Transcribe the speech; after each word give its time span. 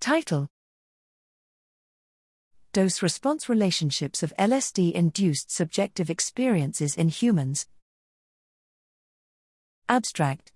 Title 0.00 0.46
Dose 2.72 3.02
response 3.02 3.48
relationships 3.48 4.22
of 4.22 4.32
LSD 4.38 4.92
induced 4.92 5.50
subjective 5.50 6.08
experiences 6.08 6.94
in 6.94 7.08
humans. 7.08 7.66
Abstract 9.88 10.52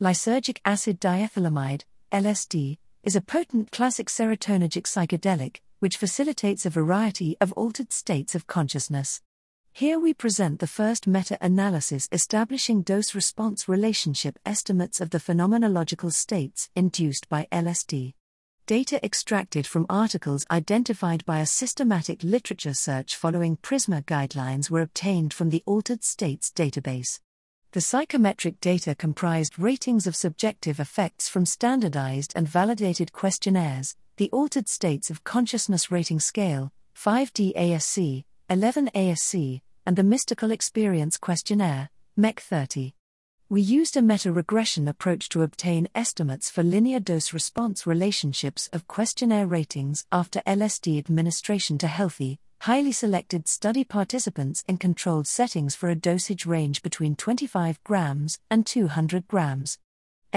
Lysergic 0.00 0.58
acid 0.64 1.00
diethylamide, 1.00 1.82
LSD, 2.12 2.78
is 3.02 3.16
a 3.16 3.20
potent 3.20 3.72
classic 3.72 4.06
serotonergic 4.06 4.84
psychedelic 4.84 5.56
which 5.80 5.96
facilitates 5.96 6.64
a 6.64 6.70
variety 6.70 7.36
of 7.40 7.52
altered 7.54 7.92
states 7.92 8.36
of 8.36 8.46
consciousness. 8.46 9.20
Here 9.76 9.98
we 9.98 10.14
present 10.14 10.60
the 10.60 10.66
first 10.66 11.06
meta 11.06 11.36
analysis 11.42 12.08
establishing 12.10 12.80
dose 12.80 13.14
response 13.14 13.68
relationship 13.68 14.38
estimates 14.46 15.02
of 15.02 15.10
the 15.10 15.18
phenomenological 15.18 16.14
states 16.14 16.70
induced 16.74 17.28
by 17.28 17.46
LSD. 17.52 18.14
Data 18.64 19.04
extracted 19.04 19.66
from 19.66 19.84
articles 19.90 20.46
identified 20.50 21.26
by 21.26 21.40
a 21.40 21.46
systematic 21.46 22.22
literature 22.22 22.72
search 22.72 23.16
following 23.16 23.58
PRISMA 23.58 24.00
guidelines 24.04 24.70
were 24.70 24.80
obtained 24.80 25.34
from 25.34 25.50
the 25.50 25.62
Altered 25.66 26.02
States 26.02 26.50
database. 26.50 27.20
The 27.72 27.82
psychometric 27.82 28.60
data 28.60 28.94
comprised 28.94 29.58
ratings 29.58 30.06
of 30.06 30.16
subjective 30.16 30.80
effects 30.80 31.28
from 31.28 31.44
standardized 31.44 32.32
and 32.34 32.48
validated 32.48 33.12
questionnaires, 33.12 33.94
the 34.16 34.30
Altered 34.30 34.70
States 34.70 35.10
of 35.10 35.22
Consciousness 35.22 35.90
Rating 35.90 36.18
Scale, 36.18 36.72
5D 36.96 37.54
ASC, 37.54 38.24
11 38.48 38.90
ASC, 38.94 39.60
and 39.86 39.96
the 39.96 40.02
Mystical 40.02 40.50
Experience 40.50 41.16
Questionnaire, 41.16 41.90
MEQ 42.18 42.40
30. 42.40 42.94
We 43.48 43.62
used 43.62 43.96
a 43.96 44.02
meta 44.02 44.32
regression 44.32 44.88
approach 44.88 45.28
to 45.28 45.42
obtain 45.42 45.88
estimates 45.94 46.50
for 46.50 46.64
linear 46.64 46.98
dose 46.98 47.32
response 47.32 47.86
relationships 47.86 48.68
of 48.72 48.88
questionnaire 48.88 49.46
ratings 49.46 50.04
after 50.10 50.42
LSD 50.44 50.98
administration 50.98 51.78
to 51.78 51.86
healthy, 51.86 52.40
highly 52.62 52.90
selected 52.90 53.46
study 53.46 53.84
participants 53.84 54.64
in 54.66 54.78
controlled 54.78 55.28
settings 55.28 55.76
for 55.76 55.88
a 55.88 55.94
dosage 55.94 56.44
range 56.44 56.82
between 56.82 57.14
25 57.14 57.82
grams 57.84 58.40
and 58.50 58.66
200 58.66 59.28
grams. 59.28 59.78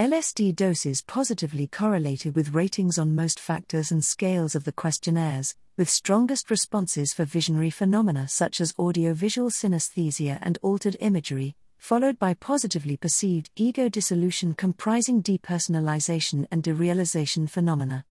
LSD 0.00 0.56
doses 0.56 1.02
positively 1.02 1.66
correlated 1.66 2.34
with 2.34 2.54
ratings 2.54 2.98
on 2.98 3.14
most 3.14 3.38
factors 3.38 3.92
and 3.92 4.02
scales 4.02 4.54
of 4.54 4.64
the 4.64 4.72
questionnaires, 4.72 5.54
with 5.76 5.90
strongest 5.90 6.50
responses 6.50 7.12
for 7.12 7.26
visionary 7.26 7.68
phenomena 7.68 8.26
such 8.26 8.62
as 8.62 8.72
audiovisual 8.78 9.50
synesthesia 9.50 10.38
and 10.40 10.56
altered 10.62 10.96
imagery, 11.00 11.54
followed 11.76 12.18
by 12.18 12.32
positively 12.32 12.96
perceived 12.96 13.50
ego 13.56 13.90
dissolution 13.90 14.54
comprising 14.54 15.22
depersonalization 15.22 16.46
and 16.50 16.62
derealization 16.62 17.46
phenomena. 17.46 18.06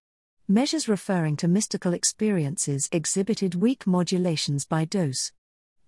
Measures 0.48 0.88
referring 0.88 1.36
to 1.36 1.48
mystical 1.48 1.96
experiences 1.96 2.88
exhibited 2.92 3.56
weak 3.56 3.88
modulations 3.88 4.64
by 4.64 4.86
dose 4.86 5.32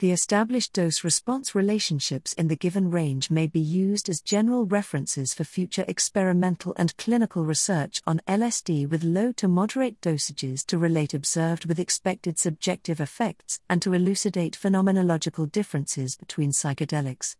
the 0.02 0.12
established 0.12 0.74
dose 0.74 1.04
response 1.04 1.54
relationships 1.54 2.34
in 2.34 2.48
the 2.48 2.56
given 2.56 2.90
range 2.90 3.30
may 3.30 3.46
be 3.46 3.60
used 3.60 4.10
as 4.10 4.20
general 4.20 4.66
references 4.66 5.32
for 5.32 5.44
future 5.44 5.86
experimental 5.88 6.74
and 6.76 6.98
clinical 6.98 7.46
research 7.46 8.02
on 8.08 8.20
LSD 8.28 8.90
with 8.90 9.04
low 9.04 9.32
to 9.32 9.48
moderate 9.48 10.02
dosages 10.02 10.66
to 10.66 10.80
relate 10.80 11.14
observed 11.14 11.66
with 11.66 11.80
expected 11.80 12.40
subjective 12.40 13.00
effects 13.00 13.60
and 13.70 13.80
to 13.80 13.94
elucidate 13.94 14.58
phenomenological 14.60 15.52
differences 15.52 16.16
between 16.16 16.50
psychedelics. 16.50 17.36